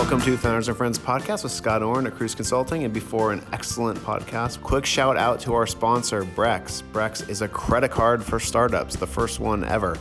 [0.00, 2.84] Welcome to Founders and Friends podcast with Scott Orn at Kruze Consulting.
[2.84, 6.82] And before an excellent podcast, quick shout out to our sponsor, Brex.
[6.82, 9.98] Brex is a credit card for startups, the first one ever.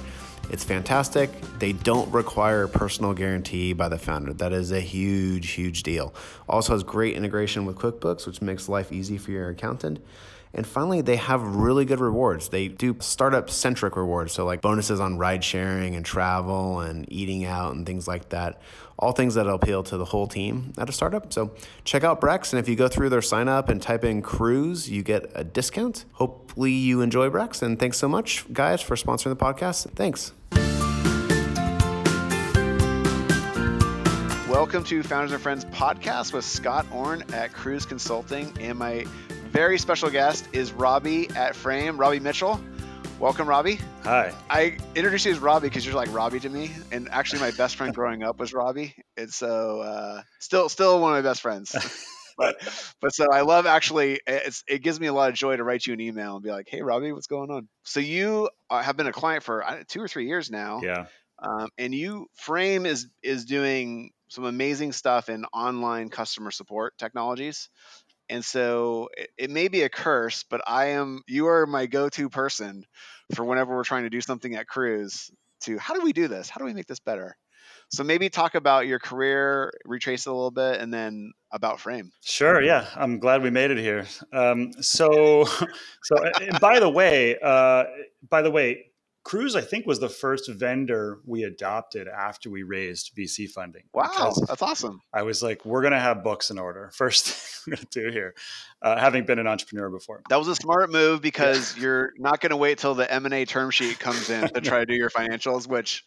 [0.50, 1.30] It's fantastic.
[1.60, 4.32] They don't require a personal guarantee by the founder.
[4.32, 6.14] That is a huge, huge deal.
[6.48, 10.00] Also has great integration with QuickBooks, which makes life easy for your accountant.
[10.52, 12.50] And finally, they have really good rewards.
[12.50, 14.34] They do startup centric rewards.
[14.34, 18.60] So, like bonuses on ride sharing and travel and eating out and things like that.
[18.98, 21.32] All things that appeal to the whole team at a startup.
[21.32, 21.52] So,
[21.84, 22.52] check out Brex.
[22.52, 25.44] And if you go through their sign up and type in kruze, you get a
[25.44, 26.06] discount.
[26.14, 27.62] Hopefully, you enjoy Brex.
[27.62, 29.92] And thanks so much, guys, for sponsoring the podcast.
[29.92, 30.34] Thanks.
[34.50, 39.06] Welcome to Founders and Friends podcast with Scott Orn at Kruze Consulting and my
[39.52, 42.62] very special guest is Robbie at Frame, Robbie Mitchell.
[43.20, 43.80] Welcome, Robbie.
[44.04, 44.34] Hi.
[44.50, 47.76] I introduced you as Robbie because you're like Robbie to me, and actually, my best
[47.76, 51.76] friend growing up was Robbie, and so uh, still, still one of my best friends.
[52.38, 52.56] but,
[53.02, 54.22] but so I love actually.
[54.26, 56.52] It's it gives me a lot of joy to write you an email and be
[56.52, 60.02] like, "Hey, Robbie, what's going on?" So you uh, have been a client for two
[60.02, 60.82] or three years now.
[60.84, 61.08] Yeah.
[61.42, 67.70] Um, and you Frame is is doing some amazing stuff in online customer support technologies.
[68.30, 72.30] And so it, it, may be a curse, but I am you are my go-to
[72.30, 72.86] person
[73.34, 76.50] for whenever we're trying to do something at Kruze to how do we do this?
[76.50, 77.36] How do we make this better?
[77.92, 82.12] So maybe talk about your career, retrace it a little bit, and then about Frame.
[82.24, 82.62] Sure.
[82.62, 84.06] Yeah, I'm glad we made it here.
[84.32, 85.46] Um, so,
[86.04, 86.16] so
[86.62, 87.86] by the way, uh,
[88.30, 88.89] by the way,
[89.26, 93.84] Kruze, I think, was the first vendor we adopted after we raised VC funding.
[93.94, 95.02] Wow, that's awesome.
[95.14, 96.92] I was like, we're going to have books in order.
[96.96, 98.34] First thing we're going to do here,
[98.82, 100.22] uh, having been an entrepreneur before.
[100.30, 103.72] That was a smart move because you're not going to wait till the M&A term
[103.72, 106.06] sheet comes in to try to do your financials, which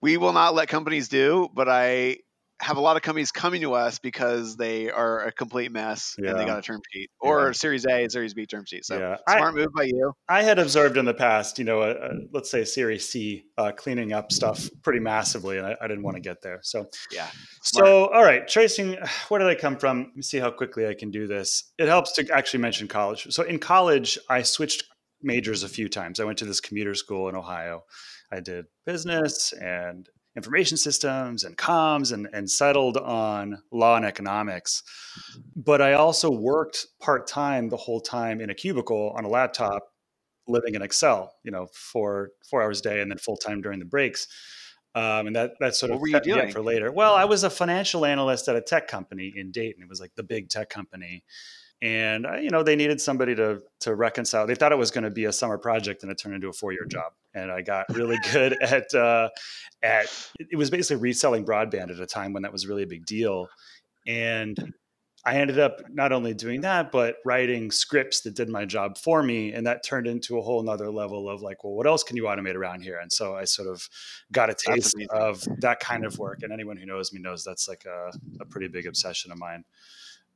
[0.00, 1.48] we will not let companies do.
[1.54, 2.18] But I
[2.60, 6.30] have a lot of companies coming to us because they are a complete mess yeah.
[6.30, 7.52] and they got a term sheet or yeah.
[7.52, 8.84] Series A, Series B term sheet.
[8.84, 9.16] So yeah.
[9.28, 10.12] smart I, move by you.
[10.28, 13.72] I had observed in the past, you know, a, a, let's say Series C uh,
[13.76, 16.60] cleaning up stuff pretty massively, and I, I didn't want to get there.
[16.62, 17.28] So yeah.
[17.62, 17.86] Smart.
[17.86, 18.96] So all right, tracing.
[19.28, 20.04] Where did I come from?
[20.04, 21.72] Let me see how quickly I can do this.
[21.78, 23.26] It helps to actually mention college.
[23.30, 24.84] So in college, I switched
[25.22, 26.20] majors a few times.
[26.20, 27.84] I went to this commuter school in Ohio.
[28.32, 34.82] I did business and information systems and comms and, and settled on law and economics.
[35.56, 39.88] But I also worked part time the whole time in a cubicle on a laptop,
[40.46, 43.78] living in Excel, you know, for four hours a day and then full time during
[43.78, 44.28] the breaks.
[44.94, 46.90] Um, and that that sort what of were you doing for later.
[46.90, 49.82] Well, I was a financial analyst at a tech company in Dayton.
[49.82, 51.22] It was like the big tech company,
[51.82, 54.46] and uh, you know they needed somebody to to reconcile.
[54.46, 56.52] They thought it was going to be a summer project, and it turned into a
[56.52, 57.12] four year job.
[57.34, 59.28] And I got really good at uh,
[59.82, 60.06] at
[60.38, 63.48] it was basically reselling broadband at a time when that was really a big deal.
[64.06, 64.56] And
[65.26, 69.24] I ended up not only doing that, but writing scripts that did my job for
[69.24, 69.52] me.
[69.52, 72.22] And that turned into a whole nother level of like, well, what else can you
[72.24, 73.00] automate around here?
[73.00, 73.88] And so I sort of
[74.30, 76.44] got a taste of that kind of work.
[76.44, 79.64] And anyone who knows me knows that's like a, a pretty big obsession of mine,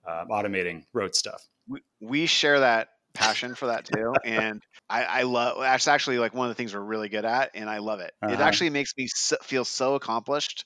[0.07, 1.43] uh, automating road stuff.
[1.69, 4.15] We, we share that passion for that too.
[4.25, 7.51] And I, I love that's actually like one of the things we're really good at,
[7.55, 8.13] and I love it.
[8.23, 8.35] Uh-huh.
[8.35, 10.65] It actually makes me so, feel so accomplished.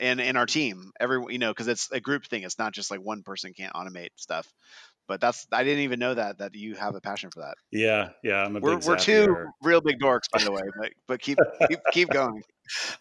[0.00, 2.42] And in our team, every you know, because it's a group thing.
[2.42, 4.48] It's not just like one person can't automate stuff.
[5.12, 7.56] But that's I didn't even know that that you have a passion for that.
[7.70, 8.46] Yeah, yeah.
[8.46, 10.62] I'm a we're we're two real big dorks, by the way.
[10.80, 11.36] But but keep
[11.68, 12.42] keep keep going.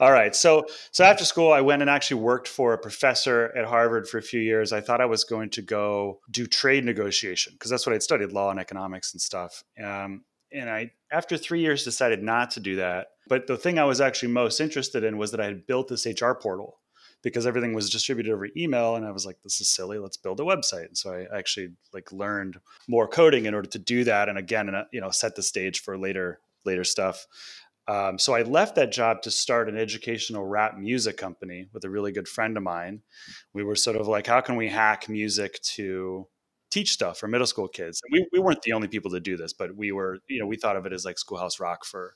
[0.01, 0.35] All right.
[0.35, 4.17] So so after school, I went and actually worked for a professor at Harvard for
[4.17, 4.73] a few years.
[4.73, 8.33] I thought I was going to go do trade negotiation because that's what I'd studied,
[8.33, 9.63] law and economics and stuff.
[9.81, 13.07] Um, and I, after three years, decided not to do that.
[13.29, 16.05] But the thing I was actually most interested in was that I had built this
[16.05, 16.80] HR portal
[17.21, 20.39] because everything was distributed over email and i was like this is silly let's build
[20.39, 24.29] a website and so i actually like learned more coding in order to do that
[24.29, 27.27] and again you know set the stage for later later stuff
[27.87, 31.89] um, so I left that job to start an educational rap music company with a
[31.89, 33.01] really good friend of mine.
[33.53, 36.27] We were sort of like, how can we hack music to
[36.69, 37.99] teach stuff for middle school kids?
[38.03, 40.45] And we, we weren't the only people to do this, but we were, you know,
[40.45, 42.15] we thought of it as like schoolhouse rock for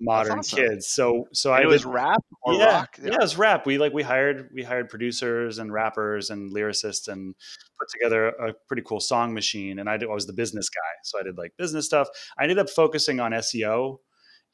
[0.00, 0.58] modern awesome.
[0.58, 0.88] kids.
[0.88, 2.98] So, so and I it was rap or yeah, rock.
[2.98, 3.10] Yeah.
[3.10, 3.66] yeah, it was rap.
[3.66, 7.34] We like we hired we hired producers and rappers and lyricists and
[7.78, 9.78] put together a pretty cool song machine.
[9.78, 12.08] And I, did, I was the business guy, so I did like business stuff.
[12.38, 13.98] I ended up focusing on SEO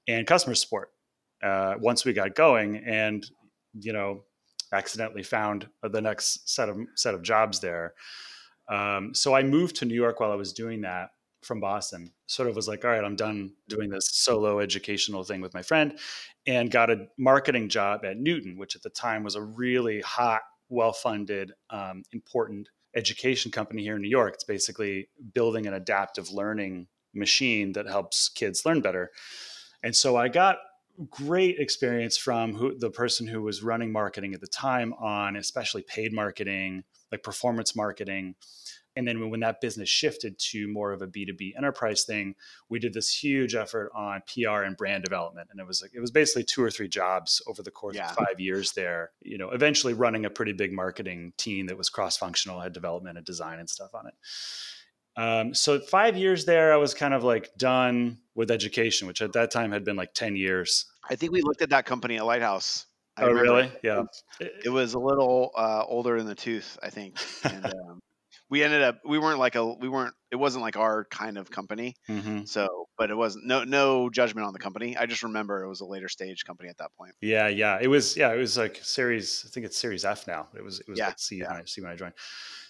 [0.08, 0.90] and customer support
[1.42, 3.26] uh, once we got going and
[3.78, 4.22] you know
[4.72, 7.94] accidentally found the next set of set of jobs there
[8.68, 11.10] um, so i moved to new york while i was doing that
[11.46, 15.40] from boston sort of was like all right i'm done doing this solo educational thing
[15.40, 15.98] with my friend
[16.46, 20.42] and got a marketing job at Knewton which at the time was a really hot
[20.68, 24.34] well funded, um, important education company here in New York.
[24.34, 29.10] It's basically building an adaptive learning machine that helps kids learn better.
[29.82, 30.56] And so I got
[31.10, 35.82] great experience from who, the person who was running marketing at the time on especially
[35.82, 38.34] paid marketing, like performance marketing.
[38.96, 42.34] And then when that business shifted to more of a B2B enterprise thing,
[42.68, 45.48] we did this huge effort on PR and brand development.
[45.50, 48.10] And it was like, it was basically two or three jobs over the course yeah.
[48.10, 51.90] of five years there, you know, eventually running a pretty big marketing team that was
[51.90, 54.14] cross functional, had development and design and stuff on it.
[55.16, 59.32] Um, so five years there, I was kind of like done with education, which at
[59.32, 60.86] that time had been like 10 years.
[61.08, 62.86] I think we looked at that company at Lighthouse.
[63.16, 63.70] I oh, really?
[63.82, 64.02] Yeah.
[64.40, 67.16] It was a little uh, older in the tooth, I think.
[67.44, 68.00] And, um,
[68.48, 71.50] we ended up we weren't like a we weren't it wasn't like our kind of
[71.50, 71.96] company.
[72.08, 72.44] Mm-hmm.
[72.44, 74.96] so but it wasn't no no judgment on the company.
[74.96, 77.14] I just remember it was a later stage company at that point.
[77.20, 77.78] Yeah yeah.
[77.80, 80.48] It was yeah it was like series i think it's series f now.
[80.56, 81.52] It was it was yeah, like c yeah.
[81.52, 82.14] when i see when i joined.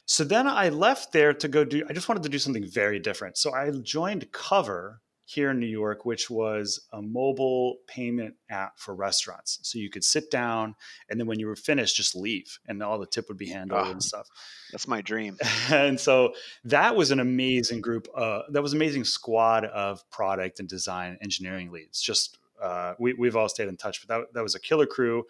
[0.06, 2.98] So then i left there to go do i just wanted to do something very
[2.98, 3.36] different.
[3.36, 8.94] So i joined cover here in New York, which was a mobile payment app for
[8.94, 9.58] restaurants.
[9.62, 10.76] So you could sit down
[11.10, 13.88] and then when you were finished, just leave and all the tip would be handled
[13.88, 14.28] oh, and stuff.
[14.70, 15.36] That's my dream.
[15.70, 16.32] and so
[16.64, 18.06] that was an amazing group.
[18.14, 22.00] Uh, that was amazing squad of product and design engineering leads.
[22.00, 25.24] Just uh, we, we've all stayed in touch, but that, that was a killer crew.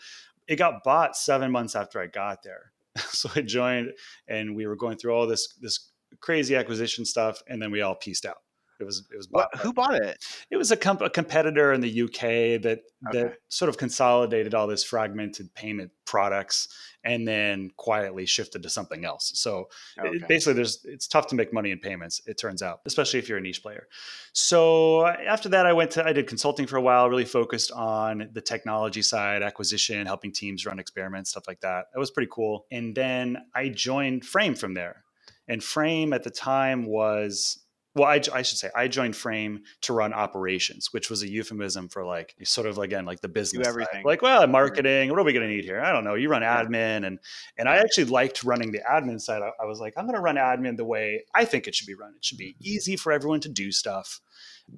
[0.47, 2.73] It got bought seven months after I got there.
[2.99, 3.93] so I joined
[4.29, 5.89] and we were going through all this, this
[6.21, 7.43] crazy acquisition stuff.
[7.49, 8.43] And then we all pieced out.
[8.81, 10.25] It was it was bought what, who bought it?
[10.51, 13.13] It was a, comp- a competitor in the UK that okay.
[13.13, 16.69] that sort of consolidated all this fragmented payment products
[17.05, 19.33] and then quietly shifted to something else.
[19.35, 19.69] So
[19.99, 20.17] okay.
[20.17, 22.21] it, basically, there's it's tough to make money in payments.
[22.27, 23.87] It turns out, especially if you're a niche player.
[24.33, 28.29] So after that, I went to I did consulting for a while, really focused on
[28.33, 31.87] the technology side, acquisition, helping teams run experiments, stuff like that.
[31.93, 32.67] That was pretty cool.
[32.71, 35.05] And then I joined Frame from there.
[35.49, 37.66] And Frame at the time was
[37.97, 41.89] well, I, I, should say I joined Frame to run operations, which was a euphemism
[41.89, 44.03] for like sort of again like the business Do everything.
[44.03, 44.05] Side.
[44.05, 45.09] Like, well, marketing.
[45.09, 45.81] What are we going to need here?
[45.81, 46.15] I don't know.
[46.15, 47.19] You run admin, and
[47.57, 49.41] and I actually liked running the admin side.
[49.41, 51.87] I, I was like, I'm going to run admin the way I think it should
[51.87, 52.13] be run.
[52.15, 54.21] It should be easy for everyone to do stuff.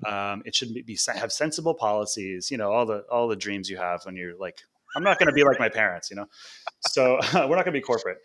[0.06, 2.52] Um, it should be have sensible policies.
[2.52, 4.62] You know, all the all the dreams you have when you're like,
[4.94, 6.08] I'm not going to be like my parents.
[6.08, 6.26] You know,
[6.86, 8.18] so we're not going to be corporate.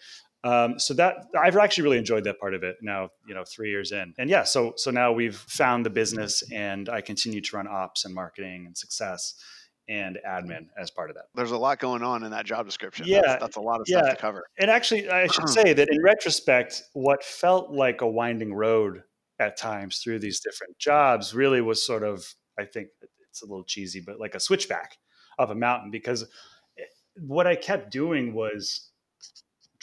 [0.43, 3.69] Um, so that I've actually really enjoyed that part of it now, you know, three
[3.69, 4.13] years in.
[4.17, 8.03] And yeah, so so now we've found the business and I continue to run ops
[8.03, 9.35] and marketing and success
[9.87, 11.25] and admin as part of that.
[11.35, 13.05] There's a lot going on in that job description.
[13.07, 13.21] Yeah.
[13.25, 13.99] That's, that's a lot of yeah.
[13.99, 14.47] stuff to cover.
[14.59, 19.03] And actually I should say that in retrospect, what felt like a winding road
[19.39, 22.25] at times through these different jobs really was sort of,
[22.59, 22.89] I think
[23.29, 24.97] it's a little cheesy, but like a switchback
[25.37, 26.25] of a mountain because
[27.15, 28.89] what I kept doing was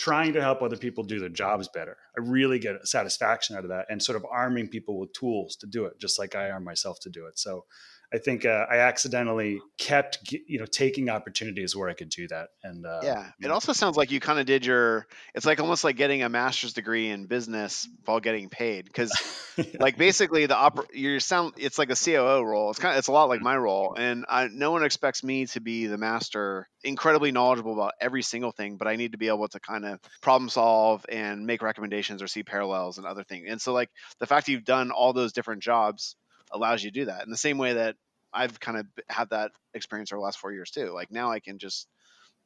[0.00, 1.94] trying to help other people do their jobs better.
[2.16, 5.66] I really get satisfaction out of that and sort of arming people with tools to
[5.66, 7.38] do it, just like I arm myself to do it.
[7.38, 7.66] So
[8.12, 12.48] I think uh, I accidentally kept, you know, taking opportunities where I could do that.
[12.64, 15.06] And uh, yeah, it also sounds like you kind of did your.
[15.34, 19.12] It's like almost like getting a master's degree in business while getting paid, because
[19.78, 21.54] like basically the oper- you sound.
[21.56, 22.70] It's like a COO role.
[22.70, 25.46] It's kind of it's a lot like my role, and I, no one expects me
[25.46, 29.28] to be the master, incredibly knowledgeable about every single thing, but I need to be
[29.28, 33.46] able to kind of problem solve and make recommendations or see parallels and other things.
[33.48, 36.16] And so like the fact that you've done all those different jobs
[36.50, 37.96] allows you to do that in the same way that
[38.32, 40.92] I've kind of had that experience over the last four years too.
[40.92, 41.88] Like now I can just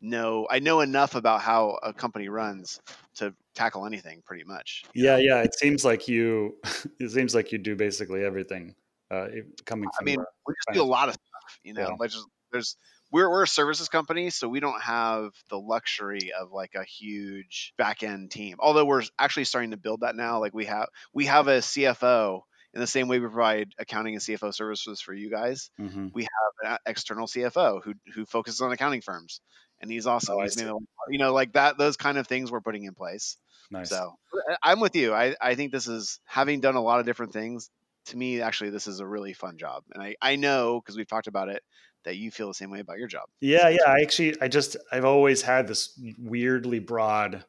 [0.00, 2.80] know I know enough about how a company runs
[3.16, 4.84] to tackle anything pretty much.
[4.94, 5.16] Yeah, know?
[5.18, 5.42] yeah.
[5.42, 6.56] It seems like you
[7.00, 8.74] it seems like you do basically everything.
[9.10, 9.28] Uh,
[9.64, 11.96] coming from I mean, we just do a lot of stuff, you know, yeah.
[11.98, 12.76] like just there's
[13.12, 17.72] we're we're a services company, so we don't have the luxury of like a huge
[17.78, 18.56] back end team.
[18.58, 20.40] Although we're actually starting to build that now.
[20.40, 22.40] Like we have we have a CFO
[22.74, 26.08] in the same way we provide accounting and CFO services for you guys, mm-hmm.
[26.12, 29.40] we have an external CFO who who focuses on accounting firms,
[29.80, 30.36] and he's awesome.
[30.38, 30.70] Oh, he's made,
[31.08, 31.78] you know, like that.
[31.78, 33.36] Those kind of things we're putting in place.
[33.70, 33.90] Nice.
[33.90, 34.14] So
[34.62, 35.14] I'm with you.
[35.14, 37.70] I I think this is having done a lot of different things.
[38.08, 41.08] To me, actually, this is a really fun job, and I I know because we've
[41.08, 41.62] talked about it
[42.04, 43.24] that you feel the same way about your job.
[43.40, 43.86] Yeah, yeah.
[43.86, 47.44] I actually, I just, I've always had this weirdly broad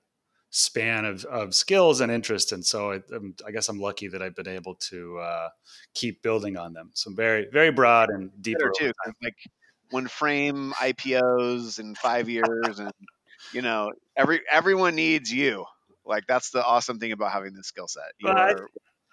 [0.57, 2.53] span of, of skills and interest.
[2.53, 3.01] And so I,
[3.45, 5.49] I, guess I'm lucky that I've been able to uh,
[5.93, 6.91] keep building on them.
[6.93, 8.71] So very, very broad and deeper.
[8.79, 9.35] Too, like
[9.89, 12.89] when frame IPOs in five years and,
[13.51, 15.65] you know, every, everyone needs you.
[16.05, 18.05] Like that's the awesome thing about having this skill set.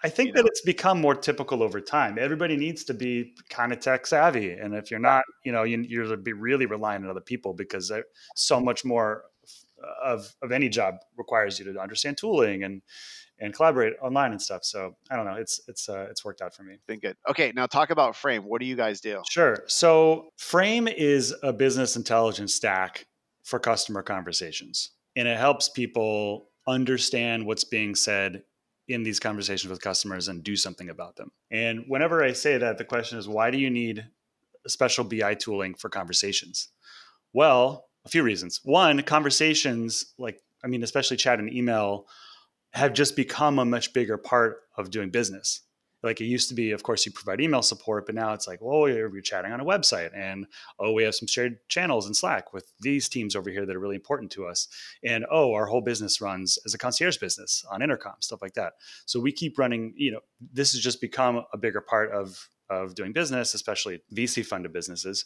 [0.01, 0.47] I, think that know.
[0.47, 2.17] it's become more typical over time.
[2.17, 4.51] Everybody needs to be kind of tech savvy.
[4.51, 7.91] And if you're not, you know, you, you're be really reliant on other people because
[8.35, 9.23] so much more
[10.03, 12.81] of of any job requires you to understand tooling and
[13.39, 14.63] and collaborate online and stuff.
[14.63, 15.35] So I don't know.
[15.35, 16.77] It's it's uh, it's worked out for me.
[16.87, 17.17] Been good.
[17.29, 18.43] Okay, now talk about Frame.
[18.43, 19.21] What do you guys do?
[19.29, 19.63] Sure.
[19.67, 23.05] So Frame is a business intelligence stack
[23.43, 28.43] for customer conversations, and it helps people understand what's being said
[28.87, 31.31] in these conversations with customers and do something about them.
[31.51, 34.05] And whenever I say that, the question is, why do you need
[34.67, 36.69] special BI tooling for conversations?
[37.33, 38.59] Well, a few reasons.
[38.63, 42.07] One, conversations like I mean, especially chat and email
[42.71, 45.61] have just become a much bigger part of doing business.
[46.01, 48.59] Like it used to be, of course, you provide email support, but now it's like,
[48.61, 50.45] oh, you're, chatting on a website, and
[50.77, 53.79] oh, we have some shared channels in Slack with these teams over here that are
[53.79, 54.67] really important to us,
[55.01, 58.73] and oh, our whole business runs as a concierge business on intercom, stuff like that.
[59.05, 59.93] So we keep running.
[59.95, 60.19] You know,
[60.51, 65.25] this has just become a bigger part of of doing business, especially VC funded businesses,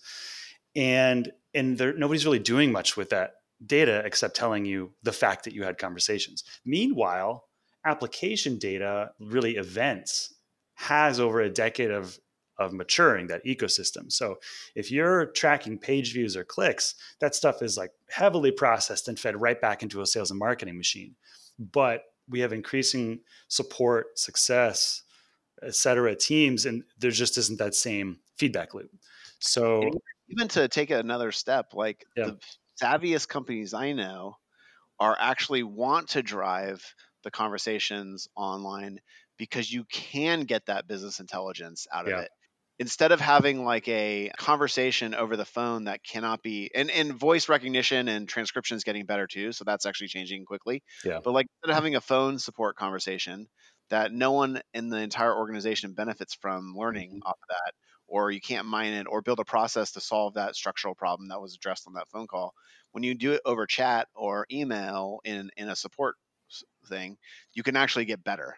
[0.77, 3.31] and and there, nobody's really doing much with that
[3.65, 6.43] data except telling you the fact that you had conversations.
[6.63, 7.45] Meanwhile,
[7.83, 10.35] application data, really events,
[10.75, 12.19] has over a decade of
[12.59, 14.11] of maturing that ecosystem.
[14.11, 14.37] So
[14.75, 19.39] if you're tracking page views or clicks, that stuff is like heavily processed and fed
[19.39, 21.15] right back into a sales and marketing machine.
[21.59, 25.03] But we have increasing support, success,
[25.61, 28.89] et cetera, teams, and there just isn't that same feedback loop.
[29.39, 29.81] So
[30.29, 32.25] even to take another step, like yeah.
[32.25, 32.37] the
[32.81, 34.35] savviest companies I know
[34.99, 36.83] are actually want to drive
[37.23, 38.99] the conversations online
[39.37, 42.21] because you can get that business intelligence out of yeah.
[42.21, 42.29] it
[42.79, 47.49] instead of having like a conversation over the phone that cannot be and, and voice
[47.49, 51.47] recognition and transcription is getting better too so that's actually changing quickly yeah but like
[51.55, 53.47] instead of having a phone support conversation
[53.89, 57.27] that no one in the entire organization benefits from learning mm-hmm.
[57.27, 57.73] off of that
[58.07, 61.41] or you can't mine it or build a process to solve that structural problem that
[61.41, 62.53] was addressed on that phone call
[62.91, 66.15] when you do it over chat or email in in a support
[66.87, 67.17] thing
[67.53, 68.55] you can actually get better.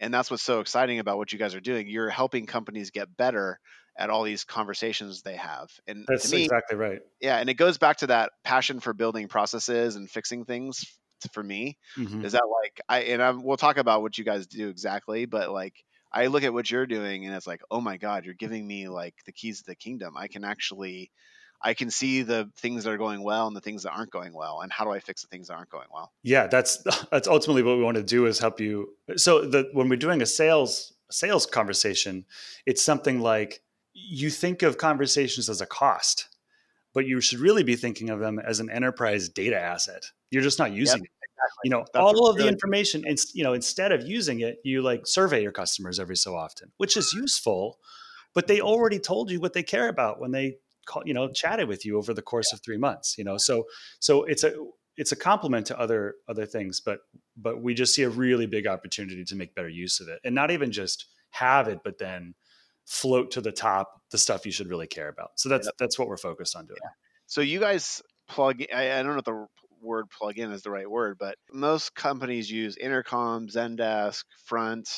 [0.00, 1.88] And that's what's so exciting about what you guys are doing.
[1.88, 3.58] You're helping companies get better
[3.96, 5.70] at all these conversations they have.
[5.88, 7.00] And that's me, exactly right.
[7.20, 10.84] Yeah and it goes back to that passion for building processes and fixing things
[11.32, 12.24] for me mm-hmm.
[12.24, 15.50] is that like i and I'm, we'll talk about what you guys do exactly but
[15.50, 15.74] like
[16.12, 18.88] i look at what you're doing and it's like oh my god you're giving me
[18.88, 21.10] like the keys to the kingdom i can actually
[21.60, 24.32] I can see the things that are going well and the things that aren't going
[24.32, 26.12] well, and how do I fix the things that aren't going well?
[26.22, 26.78] Yeah, that's
[27.10, 28.90] that's ultimately what we want to do is help you.
[29.16, 32.24] So the, when we're doing a sales sales conversation,
[32.66, 33.60] it's something like
[33.92, 36.28] you think of conversations as a cost,
[36.94, 40.04] but you should really be thinking of them as an enterprise data asset.
[40.30, 41.17] You're just not using yep, it.
[41.38, 41.60] Exactly.
[41.64, 43.04] You know, that's all of the information.
[43.06, 46.72] It's you know, instead of using it, you like survey your customers every so often,
[46.76, 47.78] which is useful.
[48.34, 50.56] But they already told you what they care about when they
[50.88, 53.64] call, you know chatted with you over the course of three months you know so
[54.00, 54.54] so it's a
[54.96, 57.00] it's a complement to other other things but
[57.36, 60.34] but we just see a really big opportunity to make better use of it and
[60.34, 62.34] not even just have it but then
[62.86, 66.08] float to the top the stuff you should really care about so that's that's what
[66.08, 66.90] we're focused on doing yeah.
[67.26, 69.46] so you guys plug I, I don't know if the
[69.88, 74.88] word plugin is the right word but most companies use intercom zendesk front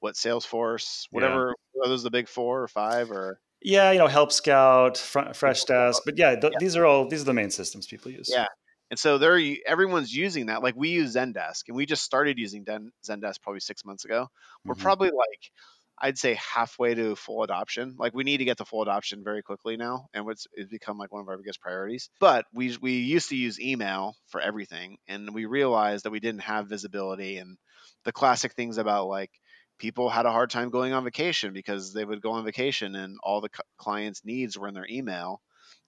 [0.00, 1.82] what salesforce whatever yeah.
[1.82, 6.02] are those the big four or five or yeah, you know, Help Scout, Fresh Desk,
[6.04, 8.28] but yeah, th- yeah, these are all these are the main systems people use.
[8.32, 8.46] Yeah,
[8.90, 10.62] and so they're everyone's using that.
[10.62, 14.28] Like we use Zendesk, and we just started using Zendesk probably six months ago.
[14.64, 14.82] We're mm-hmm.
[14.82, 15.50] probably like
[15.98, 17.94] I'd say halfway to full adoption.
[17.98, 20.98] Like we need to get to full adoption very quickly now, and it's, it's become
[20.98, 22.10] like one of our biggest priorities.
[22.20, 26.42] But we we used to use email for everything, and we realized that we didn't
[26.42, 27.56] have visibility and
[28.04, 29.30] the classic things about like
[29.78, 33.18] people had a hard time going on vacation because they would go on vacation and
[33.22, 35.40] all the clients' needs were in their email,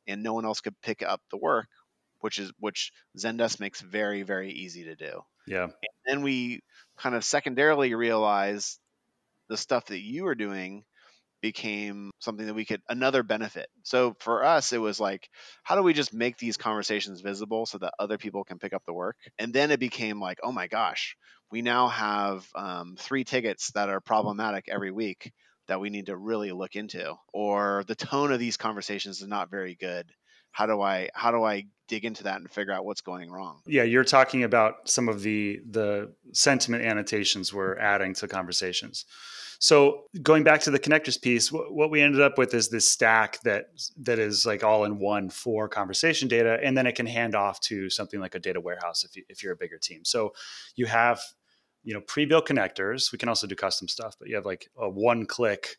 [0.07, 1.69] and no one else could pick up the work,
[2.21, 5.23] which is which Zendesk makes very very easy to do.
[5.47, 5.65] Yeah.
[5.65, 5.73] And
[6.07, 6.63] then we
[6.97, 8.79] kind of secondarily realized
[9.49, 10.85] the stuff that you were doing
[11.43, 13.69] became something that we could another benefit.
[13.83, 15.29] So for us, it was like,
[15.63, 18.83] how do we just make these conversations visible so that other people can pick up
[18.87, 19.17] the work?
[19.39, 21.17] And then it became like, oh my gosh,
[21.51, 25.33] we now have um, three tickets that are problematic every week
[25.69, 29.51] that we need to really look into, or the tone of these conversations is not
[29.51, 30.11] very good.
[30.55, 33.61] How do I how do I dig into that and figure out what's going wrong?
[33.67, 39.05] Yeah, you're talking about some of the the sentiment annotations we're adding to conversations.
[39.59, 43.41] So going back to the connectors piece, what we ended up with is this stack
[43.43, 47.35] that that is like all in one for conversation data, and then it can hand
[47.35, 50.05] off to something like a data warehouse if you, if you're a bigger team.
[50.05, 50.35] So
[50.77, 51.21] you have
[51.83, 53.11] you know pre-built connectors.
[53.11, 55.79] We can also do custom stuff, but you have like a one-click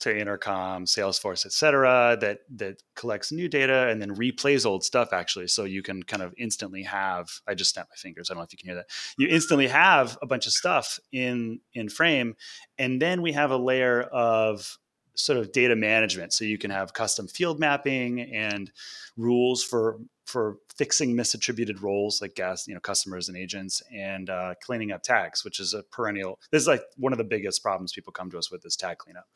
[0.00, 5.12] to intercom salesforce et cetera that that collects new data and then replays old stuff
[5.12, 5.46] actually.
[5.46, 8.44] So you can kind of instantly have i just snapped my fingers i don't know
[8.44, 8.90] if you can hear that.
[9.18, 12.34] You instantly have a bunch of stuff in in frame
[12.78, 14.78] and then we have a layer of
[15.14, 16.32] sort of data management.
[16.32, 18.70] So you can have custom field mapping and
[19.16, 19.98] rules for
[20.30, 25.02] for fixing misattributed roles like gas you know customers and agents and uh, cleaning up
[25.02, 28.30] tags which is a perennial this is like one of the biggest problems people come
[28.30, 29.26] to us with is tag cleanup.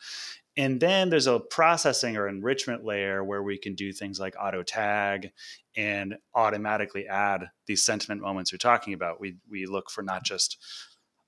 [0.56, 4.62] And then there's a processing or enrichment layer where we can do things like auto
[4.62, 5.32] tag
[5.76, 9.20] and automatically add these sentiment moments you're talking about.
[9.20, 10.58] We we look for not just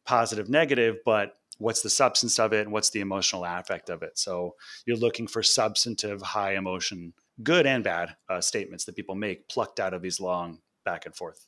[0.05, 4.19] positive negative but what's the substance of it and what's the emotional affect of it.
[4.19, 4.55] So
[4.85, 9.81] you're looking for substantive high emotion good and bad uh, statements that people make plucked
[9.81, 11.47] out of these long back and forth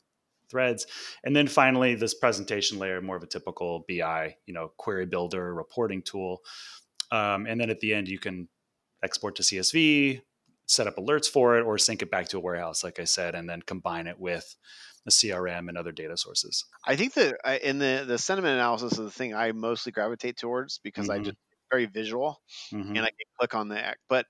[0.51, 0.87] threads
[1.25, 5.55] and then finally this presentation layer more of a typical bi you know query builder
[5.55, 6.41] reporting tool
[7.11, 8.49] um, and then at the end you can
[9.03, 10.21] export to csv
[10.67, 13.35] set up alerts for it or sync it back to a warehouse like i said
[13.35, 14.57] and then combine it with
[15.07, 18.99] a crm and other data sources i think that in the the sentiment analysis is
[18.99, 21.21] the thing i mostly gravitate towards because mm-hmm.
[21.21, 21.37] i just
[21.71, 22.41] very visual
[22.73, 22.91] mm-hmm.
[22.91, 24.27] and i can click on the but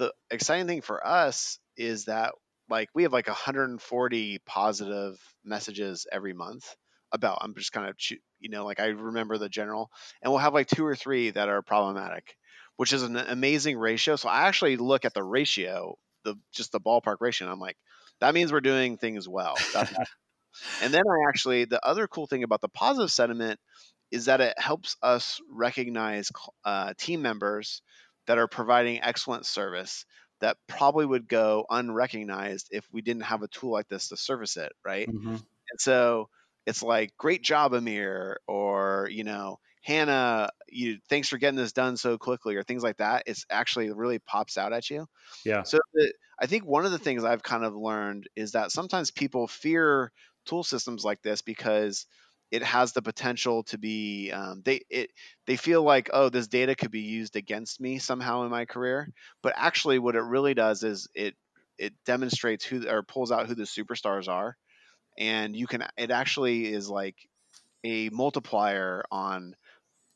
[0.00, 2.32] the exciting thing for us is that
[2.70, 6.74] like we have like 140 positive messages every month
[7.12, 7.96] about i'm just kind of
[8.38, 9.90] you know like i remember the general
[10.22, 12.36] and we'll have like two or three that are problematic
[12.76, 14.16] which is an amazing ratio.
[14.16, 17.76] So i actually look at the ratio the just the ballpark ratio and i'm like
[18.20, 19.54] that means we're doing things well.
[20.82, 23.60] And then i actually the other cool thing about the positive sentiment
[24.10, 26.30] is that it helps us recognize
[26.64, 27.82] uh, team members
[28.26, 30.04] that are providing excellent service
[30.40, 34.56] that probably would go unrecognized if we didn't have a tool like this to service
[34.56, 35.08] it, right?
[35.08, 35.36] Mm-hmm.
[35.36, 36.28] And so
[36.66, 41.96] it's like, great job, Amir, or you know, Hannah, you thanks for getting this done
[41.96, 43.24] so quickly, or things like that.
[43.26, 45.06] It's actually really pops out at you.
[45.44, 45.62] Yeah.
[45.62, 49.10] So the, I think one of the things I've kind of learned is that sometimes
[49.10, 50.12] people fear
[50.46, 52.06] tool systems like this because
[52.50, 55.10] it has the potential to be um, they it
[55.46, 59.08] they feel like oh this data could be used against me somehow in my career.
[59.42, 61.34] But actually what it really does is it
[61.78, 64.56] it demonstrates who or pulls out who the superstars are
[65.18, 67.16] and you can it actually is like
[67.84, 69.54] a multiplier on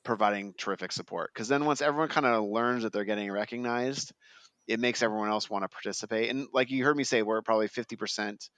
[0.04, 1.30] providing terrific support.
[1.32, 4.12] Because then once everyone kind of learns that they're getting recognized
[4.66, 6.30] it makes everyone else want to participate.
[6.30, 8.48] And like you heard me say we're probably 50%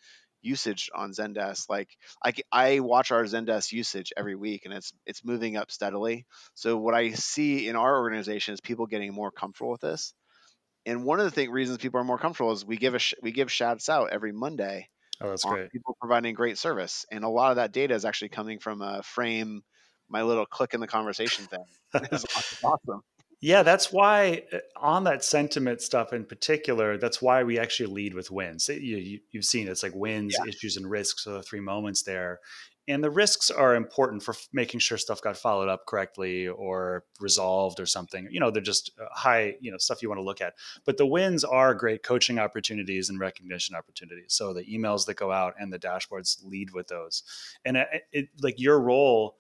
[0.47, 1.69] usage on Zendesk.
[1.69, 6.27] Like I, I watch our Zendesk usage every week, and it's it's moving up steadily.
[6.55, 10.15] So what I see in our organization is people getting more comfortable with this.
[10.87, 13.15] And one of the thing, reasons people are more comfortable is we give a sh-
[13.23, 14.89] we give shouts out every Monday.
[15.21, 15.71] Oh, that's great.
[15.73, 19.03] People providing great service, and a lot of that data is actually coming from a
[19.03, 19.63] frame,
[20.09, 21.65] my little click in the conversation thing.
[22.13, 22.25] it's
[22.63, 23.03] awesome.
[23.41, 28.15] Yeah, that's why uh, on that sentiment stuff in particular, that's why we actually lead
[28.15, 28.69] with wins.
[28.69, 30.49] You, have seen it's like wins, yeah.
[30.49, 32.41] issues, and risks are the three moments there.
[32.89, 37.81] And the risks are important for making sure stuff got followed up correctly or resolved
[37.81, 38.29] or something.
[38.31, 40.55] You know, they're just uh, high, you know, stuff you want to look at.
[40.85, 44.35] But the wins are great coaching opportunities and recognition opportunities.
[44.35, 47.25] So the emails that go out and the dashboards lead with those.
[47.65, 49.37] And it, it like your role,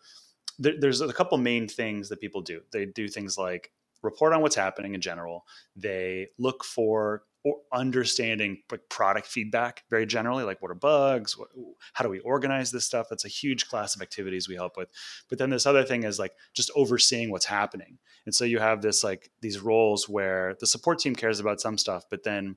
[0.59, 2.63] there's a couple main things that people do.
[2.73, 3.71] They do things like
[4.07, 5.45] report on what's happening in general.
[5.77, 7.25] They look for
[7.73, 11.49] understanding product feedback very generally, like what are bugs, what,
[11.93, 13.07] how do we organize this stuff.
[13.09, 14.89] That's a huge class of activities we help with.
[15.29, 17.99] But then this other thing is like just overseeing what's happening.
[18.25, 21.79] And so you have this like these roles where the support team cares about some
[21.79, 22.57] stuff, but then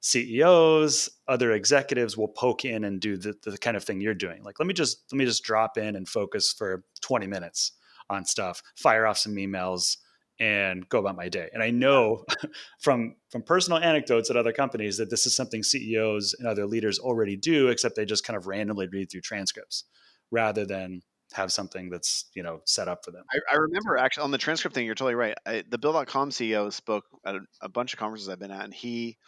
[0.00, 4.42] CEOs, other executives will poke in and do the, the kind of thing you're doing.
[4.44, 7.72] Like, let me just let me just drop in and focus for 20 minutes
[8.10, 9.96] on stuff, fire off some emails,
[10.40, 11.48] and go about my day.
[11.52, 12.24] And I know
[12.80, 16.98] from from personal anecdotes at other companies that this is something CEOs and other leaders
[16.98, 19.84] already do, except they just kind of randomly read through transcripts
[20.30, 21.02] rather than
[21.34, 23.24] have something that's you know set up for them.
[23.30, 25.34] I, I remember actually on the transcript thing, you're totally right.
[25.46, 28.74] I, the Bill.com CEO spoke at a, a, bunch of conferences I've been at, and
[28.74, 29.18] he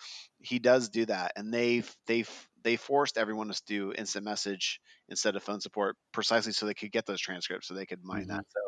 [0.42, 2.24] he does do that, and they they
[2.62, 6.92] they forced everyone to do instant message instead of phone support precisely so they could
[6.92, 8.36] get those transcripts so they could mine mm-hmm.
[8.36, 8.44] that.
[8.48, 8.60] So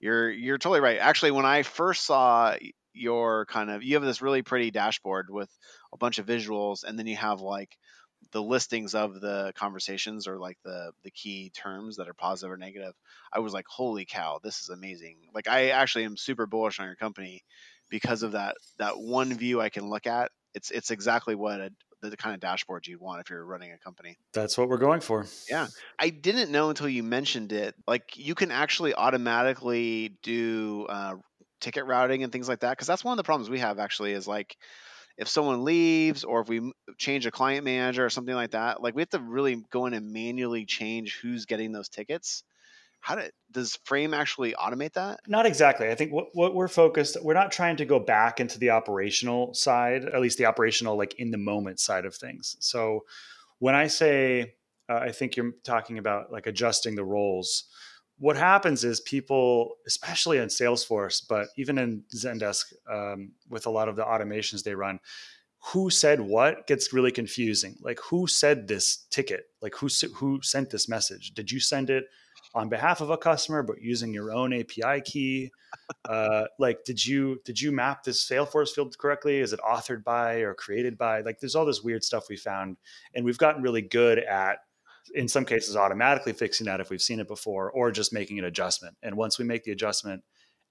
[0.00, 0.98] you're you're totally right.
[0.98, 2.56] Actually, when I first saw
[2.92, 5.50] your kind of you have this really pretty dashboard with
[5.92, 7.76] a bunch of visuals, and then you have like
[8.32, 12.56] the listings of the conversations or like the the key terms that are positive or
[12.56, 12.94] negative.
[13.32, 15.16] I was like, holy cow, this is amazing.
[15.34, 17.42] Like I actually am super bullish on your company
[17.90, 20.30] because of that that one view I can look at.
[20.54, 21.70] It's it's exactly what a,
[22.10, 24.16] the kind of dashboard you'd want if you're running a company.
[24.32, 25.26] That's what we're going for.
[25.48, 25.66] Yeah.
[25.98, 27.74] I didn't know until you mentioned it.
[27.86, 31.14] Like you can actually automatically do uh,
[31.60, 34.12] ticket routing and things like that because that's one of the problems we have actually
[34.12, 34.56] is like
[35.16, 38.94] if someone leaves or if we change a client manager or something like that like
[38.94, 42.42] we have to really go in and manually change who's getting those tickets
[43.04, 47.16] how do, does frame actually automate that not exactly i think what, what we're focused
[47.22, 51.14] we're not trying to go back into the operational side at least the operational like
[51.18, 53.04] in the moment side of things so
[53.58, 54.54] when i say
[54.88, 57.64] uh, i think you're talking about like adjusting the roles
[58.18, 63.88] what happens is people, especially in Salesforce, but even in Zendesk, um, with a lot
[63.88, 65.00] of the automations they run,
[65.72, 67.74] who said what gets really confusing.
[67.80, 69.46] Like who said this ticket?
[69.60, 71.32] Like who who sent this message?
[71.32, 72.04] Did you send it
[72.54, 75.50] on behalf of a customer, but using your own API key?
[76.08, 79.38] Uh, like did you did you map this Salesforce field correctly?
[79.38, 81.20] Is it authored by or created by?
[81.22, 82.76] Like there's all this weird stuff we found,
[83.12, 84.58] and we've gotten really good at
[85.14, 88.44] in some cases automatically fixing that if we've seen it before or just making an
[88.44, 90.22] adjustment and once we make the adjustment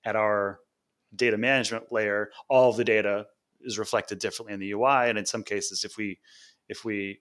[0.06, 0.60] at our
[1.16, 3.26] data management layer all of the data
[3.62, 6.20] is reflected differently in the ui and in some cases if we
[6.68, 7.20] if we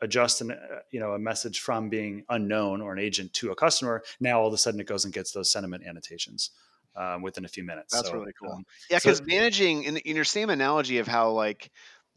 [0.00, 0.56] adjust an, uh,
[0.90, 4.46] you know a message from being unknown or an agent to a customer now all
[4.46, 6.50] of a sudden it goes and gets those sentiment annotations
[6.96, 9.96] um, within a few minutes that's so, really cool um, yeah because so, managing in,
[9.98, 11.70] in your same analogy of how like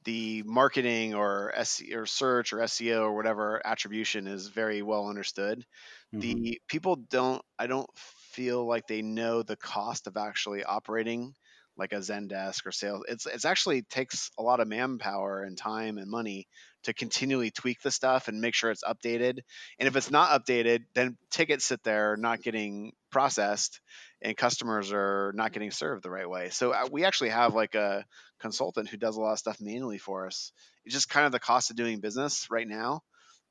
[0.05, 5.65] the marketing or SE or search or SEO or whatever attribution is very well understood.
[6.13, 6.19] Mm-hmm.
[6.19, 11.33] The people don't I don't feel like they know the cost of actually operating
[11.77, 13.03] like a Zendesk or sales.
[13.07, 16.47] It's it's actually takes a lot of manpower and time and money
[16.83, 19.39] to continually tweak the stuff and make sure it's updated.
[19.79, 23.81] And if it's not updated, then tickets sit there not getting processed
[24.21, 26.49] and customers are not getting served the right way.
[26.49, 28.05] So uh, we actually have like a
[28.39, 30.51] consultant who does a lot of stuff manually for us.
[30.85, 33.01] It's just kind of the cost of doing business right now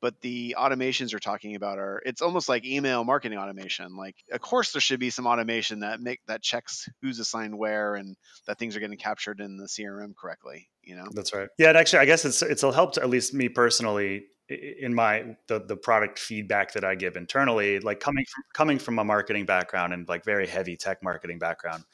[0.01, 3.97] but the automations you're talking about are it's almost like email marketing automation.
[3.97, 7.95] Like of course there should be some automation that make that checks who's assigned where
[7.95, 11.07] and that things are getting captured in the crm correctly you know?
[11.13, 11.49] That's right.
[11.59, 15.77] Yeah actually i guess it's it's helped at least me personally in my the the
[15.77, 20.09] product feedback that i give internally like coming from coming from a marketing background and
[20.09, 21.85] like very heavy tech marketing background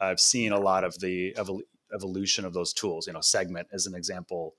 [0.00, 1.32] i've seen a lot of the
[1.94, 3.06] evolution of those tools.
[3.06, 4.54] You know segment as an example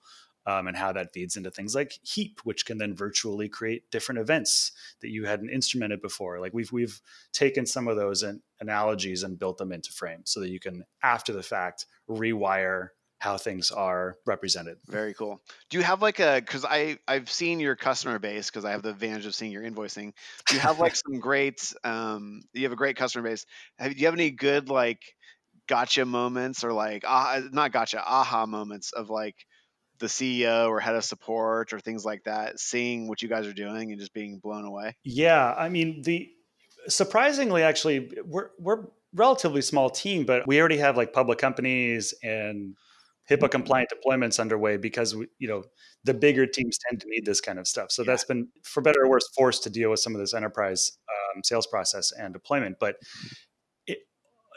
[0.46, 4.20] um, and how that feeds into things like Heap, which can then virtually create different
[4.20, 6.40] events that you hadn't instrumented before.
[6.40, 7.02] Like we've we've
[7.32, 8.24] taken some of those
[8.60, 12.90] analogies and built them into Frame so that you can, after the fact, rewire
[13.24, 14.78] how things are represented.
[14.86, 15.40] Very cool.
[15.70, 18.82] Do you have like a because I I've seen your customer base because I have
[18.82, 20.12] the advantage of seeing your invoicing.
[20.48, 23.46] Do you have like some great um you have a great customer base.
[23.80, 25.16] Have, do you have any good like
[25.70, 29.46] gotcha moments or like ah not gotcha aha moments of like
[30.04, 33.54] the CEO or head of support or things like that, seeing what you guys are
[33.54, 34.96] doing and just being blown away?
[35.04, 36.30] Yeah, I mean the
[36.88, 42.76] surprisingly actually we're we're relatively small team, but we already have like public companies and
[43.30, 45.64] HIPAA compliant deployments underway because we, you know
[46.04, 47.92] the bigger teams tend to need this kind of stuff.
[47.92, 48.08] So yeah.
[48.12, 51.42] that's been, for better or worse, forced to deal with some of this enterprise um,
[51.44, 52.78] sales process and deployment.
[52.78, 52.98] But
[53.88, 54.00] it,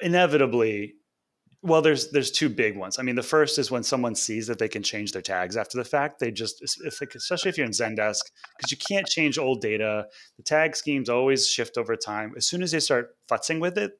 [0.03, 0.95] inevitably,
[1.63, 2.99] well, there's there's two big ones.
[2.99, 5.79] I mean, the first is when someone sees that they can change their tags after
[5.79, 6.21] the fact.
[6.21, 8.23] They just, especially if you're in Zendesk,
[8.57, 10.07] because you can't change old data.
[10.37, 12.35] The tag schemes always shift over time.
[12.37, 13.93] As soon as they start futzing with it,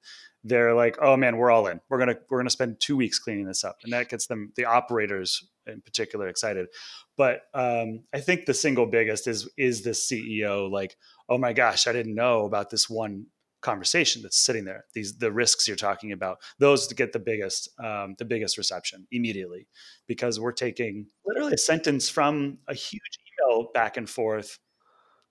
[0.45, 1.81] they're like, "Oh man, we're all in.
[1.89, 4.65] We're gonna we're gonna spend two weeks cleaning this up," and that gets them, the
[4.65, 6.69] operators in particular, excited.
[7.17, 10.97] But um, I think the single biggest is is the CEO like,
[11.29, 13.27] "Oh my gosh, I didn't know about this one
[13.67, 17.69] conversation that's sitting there these the risks you're talking about those to get the biggest
[17.85, 19.67] um, the biggest reception immediately.
[20.07, 24.61] Because we're taking literally a sentence from a huge email back and forth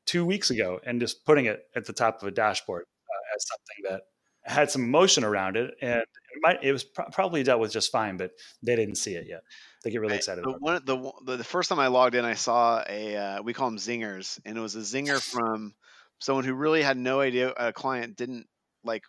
[0.06, 3.46] two weeks ago and just putting it at the top of a dashboard uh, as
[3.48, 4.02] something that
[4.44, 8.18] had some emotion around it and it, might, it was probably dealt with just fine
[8.18, 9.42] but they didn't see it yet.
[9.84, 12.84] They get really excited the, one, the, the first time i logged in i saw
[12.88, 15.74] a uh, we call them zingers and it was a zinger from
[16.20, 18.48] someone who really had no idea a client didn't
[18.84, 19.04] like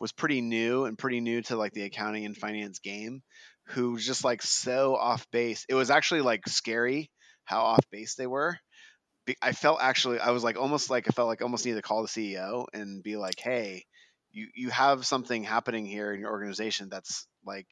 [0.00, 3.22] was pretty new and pretty new to like the accounting and finance game
[3.68, 5.64] who was just like so off base.
[5.68, 7.10] It was actually like scary
[7.44, 8.58] how off base they were.
[9.40, 12.02] I felt actually i was like almost like i felt like almost needed to call
[12.02, 13.84] the ceo and be like hey
[14.32, 17.68] you you have something happening here in your organization that's like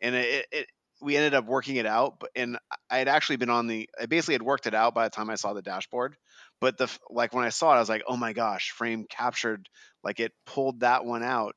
[0.00, 0.66] and it, it
[1.00, 2.58] we ended up working it out but and
[2.90, 5.30] i had actually been on the i basically had worked it out by the time
[5.30, 6.14] i saw the dashboard
[6.62, 9.68] but the like when I saw it, I was like, oh my gosh, Frame captured
[10.04, 11.56] like it pulled that one out,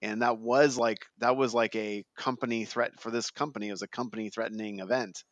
[0.00, 3.68] and that was like that was like a company threat for this company.
[3.68, 5.24] It was a company threatening event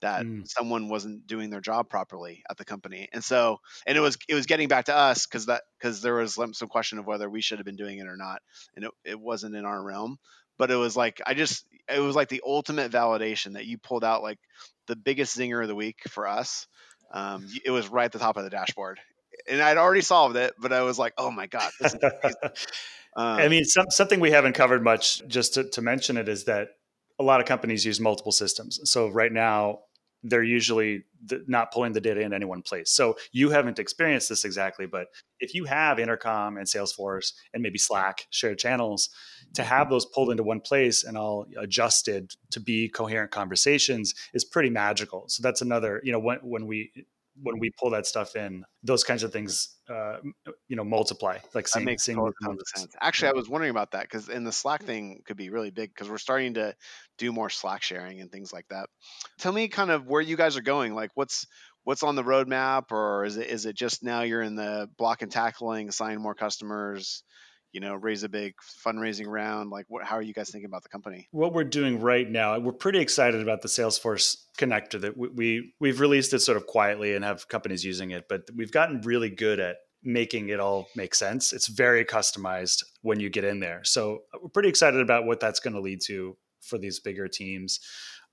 [0.00, 0.44] that mm.
[0.46, 4.34] someone wasn't doing their job properly at the company, and so and it was it
[4.34, 7.42] was getting back to us because that because there was some question of whether we
[7.42, 8.40] should have been doing it or not,
[8.76, 10.18] and it, it wasn't in our realm.
[10.56, 14.04] but it was like I just it was like the ultimate validation that you pulled
[14.04, 14.38] out like
[14.86, 16.68] the biggest zinger of the week for us.
[17.12, 19.00] Um, it was right at the top of the dashboard,
[19.48, 21.70] and I'd already solved it, but I was like, oh my god.
[23.16, 26.44] Um, I mean, some, something we haven't covered much, just to, to mention it, is
[26.44, 26.68] that
[27.18, 28.78] a lot of companies use multiple systems.
[28.84, 29.80] So right now,
[30.22, 31.04] they're usually
[31.46, 32.92] not pulling the data in any one place.
[32.92, 35.06] So you haven't experienced this exactly, but
[35.40, 39.10] if you have Intercom and Salesforce and maybe Slack shared channels,
[39.54, 44.44] to have those pulled into one place and all adjusted to be coherent conversations is
[44.44, 45.24] pretty magical.
[45.28, 46.92] So that's another, you know, when when we
[47.42, 50.16] when we pull that stuff in, those kinds of things, uh,
[50.68, 51.38] you know, multiply.
[51.54, 52.32] Like seeing, that makes total
[52.74, 52.94] sense.
[53.00, 55.90] Actually, I was wondering about that because in the Slack thing could be really big
[55.90, 56.74] because we're starting to
[57.16, 58.88] do more Slack sharing and things like that.
[59.38, 60.94] Tell me kind of where you guys are going.
[60.94, 61.46] Like, what's
[61.84, 65.22] what's on the roadmap, or is it is it just now you're in the block
[65.22, 67.22] and tackling, sign more customers?
[67.72, 68.54] You know raise a big
[68.84, 69.70] fundraising round?
[69.70, 71.28] Like what, how are you guys thinking about the company?
[71.30, 75.88] What we're doing right now we're pretty excited about the salesforce connector that we, we
[75.88, 79.30] have released it sort of quietly and have companies using it but we've gotten really
[79.30, 81.52] good at making it all make sense.
[81.52, 83.80] It's very customized when you get in there.
[83.84, 87.80] So we're pretty excited about what that's going to lead to for these bigger teams.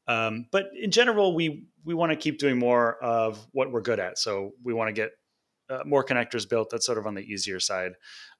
[0.07, 3.99] Um, but in general we we want to keep doing more of what we're good
[3.99, 4.19] at.
[4.19, 5.11] So we want to get
[5.69, 7.93] uh, more connectors built that's sort of on the easier side.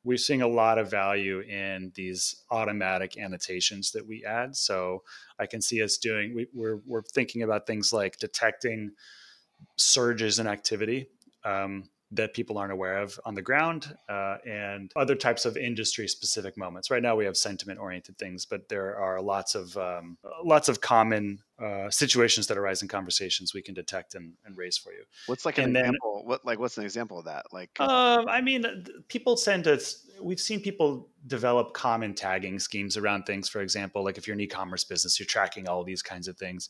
[0.04, 4.56] We're seeing a lot of value in these automatic annotations that we add.
[4.56, 5.04] So
[5.40, 8.92] i can see us doing we, are we're, we're thinking about things like detecting
[9.76, 11.08] surges in activity.
[11.44, 16.08] Um, that people aren't aware of on the ground uh, and other types of industry
[16.08, 16.92] specific moments.
[16.92, 20.82] Right now we have sentiment oriented things but there are lots of um, lots of
[20.82, 25.04] common uh, situations that arise in conversations we can detect and, and raise for you.
[25.26, 27.46] What's like an and example then, what like what's an example of that?
[27.52, 29.82] Like uh, i mean people tend to
[30.22, 33.50] we've seen people develop common tagging schemes around things.
[33.50, 36.70] For example like if you're an e-commerce business you're tracking all these kinds of things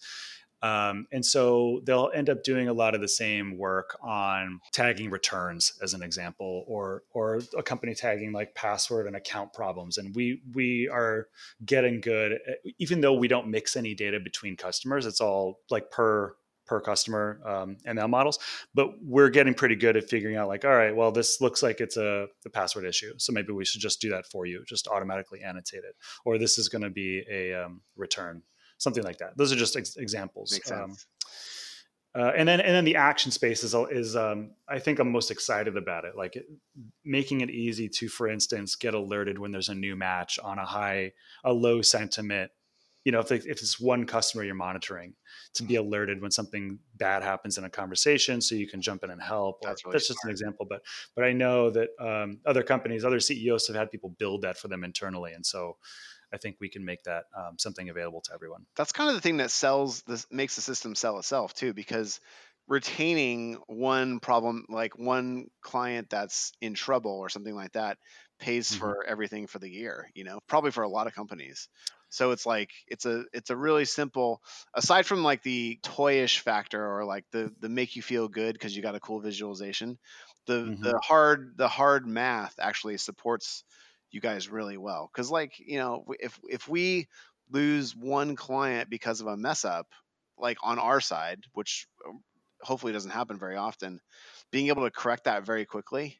[0.66, 5.12] um, and so they'll end up doing a lot of the same work on tagging
[5.12, 10.00] returns, as an example, or or a company tagging like password and account problems.
[10.00, 11.28] And we we are
[11.66, 12.40] getting good,
[12.80, 15.06] even though we don't mix any data between customers.
[15.06, 18.40] It's all like per per customer um, ML models,
[18.74, 21.80] but we're getting pretty good at figuring out like, all right, well, this looks like
[21.80, 24.88] it's a, a password issue, so maybe we should just do that for you, just
[24.88, 28.42] automatically annotate it, or this is going to be a um, return
[28.78, 29.38] something like that.
[29.38, 30.60] Those are just ex- examples.
[30.72, 30.96] Um,
[32.16, 35.32] uh, and then and then the action space is is um, I think I'm most
[35.32, 36.16] excited about it.
[36.16, 36.46] Like it,
[37.04, 40.66] making it easy to, for instance, get alerted when there's a new match on a
[40.66, 41.12] high,
[41.44, 42.52] a low sentiment.
[43.04, 45.14] You know, if if it's one customer you're monitoring,
[45.56, 49.10] to be alerted when something bad happens in a conversation, so you can jump in
[49.10, 49.60] and help.
[49.62, 50.84] That's, really that's just an example, but
[51.18, 54.70] but I know that um, other companies, other CEOs have had people build that for
[54.70, 55.76] them internally, and so
[56.34, 58.66] I think we can make that um, something available to everyone.
[58.76, 62.20] That's kind of the thing that sells this makes the system sell itself too, because
[62.68, 67.98] retaining one problem like one client that's in trouble or something like that
[68.40, 68.80] pays mm-hmm.
[68.80, 71.70] for everything for the year you know probably for a lot of companies
[72.10, 74.42] so it's like it's a it's a really simple
[74.74, 78.76] aside from like the toyish factor or like the the make you feel good because
[78.76, 79.98] you got a cool visualization
[80.48, 80.82] the mm-hmm.
[80.82, 83.64] the hard the hard math actually supports
[84.16, 85.12] you guys really well.
[85.14, 87.08] Because like you know if if we
[87.52, 89.88] lose one client because of a mess up
[90.38, 92.24] like on our side which um,
[92.62, 94.00] hopefully doesn't happen very often
[94.52, 96.18] being able to correct that very quickly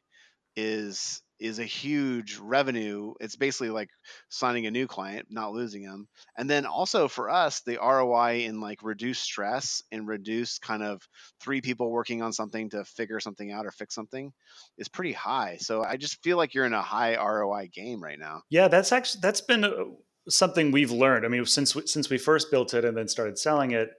[0.54, 3.14] is is a huge revenue.
[3.20, 3.90] It's basically like
[4.28, 6.08] signing a new client, not losing them.
[6.36, 11.02] And then also for us, the ROI in like reduce stress and reduce kind of
[11.40, 14.32] three people working on something to figure something out or fix something
[14.78, 15.58] is pretty high.
[15.60, 18.42] So I just feel like you're in a high ROI game right now.
[18.50, 19.70] Yeah, that's actually that's been uh,
[20.28, 21.24] something we've learned.
[21.24, 23.90] I mean, since we, since we first built it and then started selling it,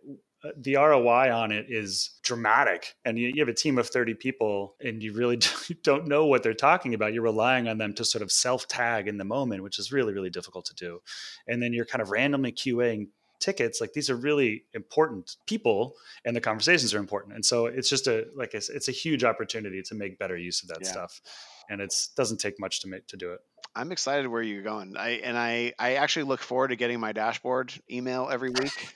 [0.43, 2.95] Uh, the ROI on it is dramatic.
[3.05, 5.39] And you, you, have a team of 30 people and you really
[5.83, 7.13] don't know what they're talking about.
[7.13, 10.13] You're relying on them to sort of self tag in the moment, which is really,
[10.13, 11.01] really difficult to do.
[11.47, 13.07] And then you're kind of randomly QAing
[13.39, 15.93] tickets like these are really important people
[16.25, 19.23] and the conversations are important and so it's just a like it's, it's a huge
[19.23, 20.89] opportunity to make better use of that yeah.
[20.89, 21.21] stuff
[21.69, 23.39] and it doesn't take much to make to do it
[23.75, 27.11] i'm excited where you're going i and i i actually look forward to getting my
[27.11, 28.95] dashboard email every week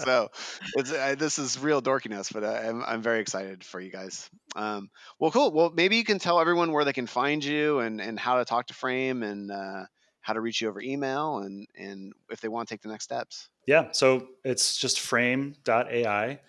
[0.00, 0.28] so
[0.76, 4.28] it's uh, this is real dorkiness, but I, am I'm very excited for you guys.
[4.56, 5.52] Um, well, cool.
[5.52, 8.44] Well, maybe you can tell everyone where they can find you and and how to
[8.44, 9.84] talk to Frame and uh,
[10.20, 13.04] how to reach you over email and and if they want to take the next
[13.04, 13.48] steps.
[13.66, 16.40] Yeah, so it's just frame.ai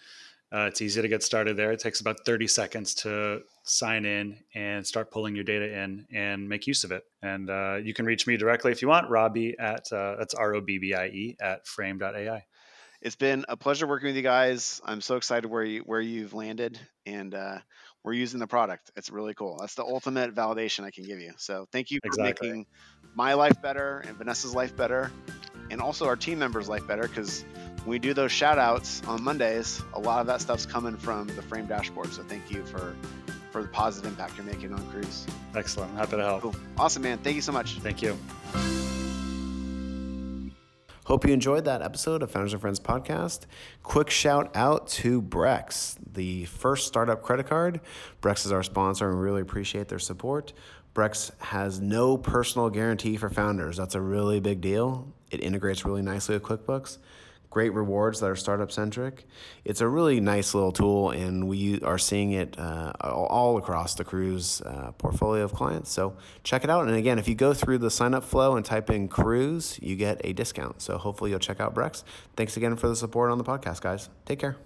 [0.54, 1.72] Uh, it's easy to get started there.
[1.72, 6.48] It takes about 30 seconds to sign in and start pulling your data in and
[6.48, 7.04] make use of it.
[7.22, 10.56] And uh, you can reach me directly if you want, Robbie at uh, that's R
[10.56, 12.46] O B B I E at frame.ai.
[13.06, 14.82] It's been a pleasure working with you guys.
[14.84, 17.60] I'm so excited where you where you've landed, and uh,
[18.04, 18.90] we're using the product.
[18.96, 19.58] It's really cool.
[19.60, 21.34] That's the ultimate validation I can give you.
[21.38, 22.48] So thank you for exactly.
[22.50, 22.66] making
[23.14, 25.12] my life better and Vanessa's life better,
[25.70, 27.44] and also our team members' life better because
[27.84, 31.28] when we do those shout outs on Mondays, a lot of that stuff's coming from
[31.28, 32.12] the frame dashboard.
[32.12, 32.96] So thank you for
[33.52, 35.30] for the positive impact you're making on Kruze.
[35.54, 35.96] Excellent.
[35.96, 36.42] Happy to help.
[36.42, 36.56] Cool.
[36.76, 37.20] Awesome, man.
[37.20, 37.78] Thank you so much.
[37.78, 38.18] Thank you.
[41.06, 43.42] Hope you enjoyed that episode of Founders and Friends podcast.
[43.84, 47.80] Quick shout out to Brex, the first startup credit card.
[48.24, 50.52] Brex is our sponsor and we really appreciate their support.
[50.96, 53.78] Brex has no personal guarantee for founders.
[53.78, 55.14] That's a really big deal.
[55.30, 56.98] It integrates really nicely with QuickBooks
[57.56, 59.26] great rewards that are startup centric.
[59.64, 64.04] It's a really nice little tool, and we are seeing it uh, all across the
[64.04, 65.90] Kruze uh, portfolio of clients.
[65.90, 66.86] So check it out.
[66.86, 69.96] And again, if you go through the sign up flow and type in Kruze, you
[69.96, 70.82] get a discount.
[70.82, 72.04] So hopefully you'll check out Brex.
[72.36, 74.10] Thanks again for the support on the podcast, guys.
[74.26, 74.58] Take care.